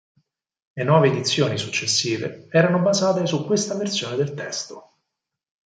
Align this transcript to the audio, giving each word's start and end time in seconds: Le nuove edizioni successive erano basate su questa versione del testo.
Le 0.73 0.83
nuove 0.83 1.09
edizioni 1.09 1.59
successive 1.59 2.47
erano 2.49 2.79
basate 2.79 3.27
su 3.27 3.45
questa 3.45 3.75
versione 3.75 4.15
del 4.15 4.33
testo. 4.33 4.95